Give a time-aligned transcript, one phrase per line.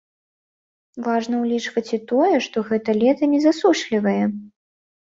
[1.09, 4.21] Важна ўлічваць і тое, што гэта лета не засушлівае.